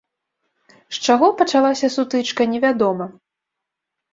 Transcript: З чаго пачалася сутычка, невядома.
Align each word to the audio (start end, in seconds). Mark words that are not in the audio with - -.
З 0.95 1.03
чаго 1.09 1.29
пачалася 1.41 1.91
сутычка, 1.99 2.41
невядома. 2.55 3.05